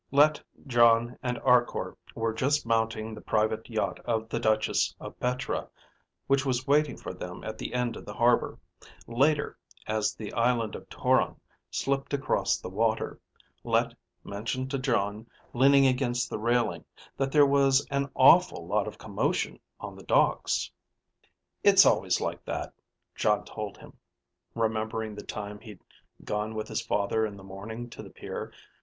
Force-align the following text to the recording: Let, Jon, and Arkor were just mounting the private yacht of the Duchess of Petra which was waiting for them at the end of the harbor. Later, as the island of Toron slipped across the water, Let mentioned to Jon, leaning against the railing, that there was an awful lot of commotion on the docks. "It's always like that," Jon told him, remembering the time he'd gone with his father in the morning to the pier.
Let, 0.09 0.41
Jon, 0.65 1.15
and 1.21 1.37
Arkor 1.43 1.95
were 2.15 2.33
just 2.33 2.65
mounting 2.65 3.13
the 3.13 3.21
private 3.21 3.69
yacht 3.69 3.99
of 3.99 4.29
the 4.29 4.39
Duchess 4.39 4.95
of 4.99 5.19
Petra 5.19 5.67
which 6.25 6.43
was 6.43 6.65
waiting 6.65 6.97
for 6.97 7.13
them 7.13 7.43
at 7.43 7.59
the 7.59 7.75
end 7.75 7.95
of 7.95 8.03
the 8.05 8.15
harbor. 8.15 8.57
Later, 9.05 9.59
as 9.85 10.15
the 10.15 10.33
island 10.33 10.73
of 10.75 10.89
Toron 10.89 11.39
slipped 11.69 12.15
across 12.15 12.57
the 12.57 12.67
water, 12.67 13.19
Let 13.63 13.93
mentioned 14.23 14.71
to 14.71 14.79
Jon, 14.79 15.27
leaning 15.53 15.85
against 15.85 16.31
the 16.31 16.39
railing, 16.39 16.83
that 17.15 17.31
there 17.31 17.45
was 17.45 17.85
an 17.91 18.09
awful 18.15 18.65
lot 18.65 18.87
of 18.87 18.97
commotion 18.97 19.59
on 19.79 19.95
the 19.95 20.01
docks. 20.03 20.71
"It's 21.63 21.85
always 21.85 22.19
like 22.19 22.43
that," 22.45 22.73
Jon 23.13 23.45
told 23.45 23.77
him, 23.77 23.95
remembering 24.55 25.13
the 25.13 25.21
time 25.21 25.59
he'd 25.59 25.83
gone 26.25 26.55
with 26.55 26.69
his 26.69 26.81
father 26.81 27.23
in 27.23 27.37
the 27.37 27.43
morning 27.43 27.87
to 27.91 28.01
the 28.01 28.09
pier. 28.09 28.51